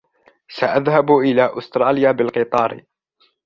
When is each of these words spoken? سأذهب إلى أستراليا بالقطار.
سأذهب 0.49 1.11
إلى 1.11 1.57
أستراليا 1.57 2.11
بالقطار. 2.11 2.83